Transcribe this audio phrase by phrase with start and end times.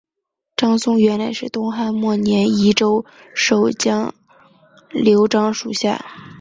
[0.57, 3.05] 张松原来是东汉末年益州
[3.35, 4.15] 守将
[4.89, 6.03] 刘璋属下。